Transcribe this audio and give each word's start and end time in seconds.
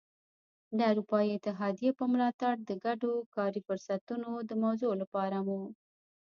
د 0.77 0.79
اروپايي 0.91 1.29
اتحادیې 1.33 1.91
په 1.99 2.05
ملاتړ 2.13 2.53
د 2.69 2.71
ګډو 2.85 3.11
کاري 3.35 3.61
فرصتونو 3.67 4.29
د 4.49 4.51
موضوع 4.63 4.93
لپاره 5.01 5.37
مو. 5.47 5.61